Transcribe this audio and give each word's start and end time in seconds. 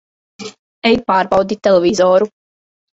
Ej 0.91 0.97
pārbaudi 1.13 1.61
televizoru! 1.69 2.33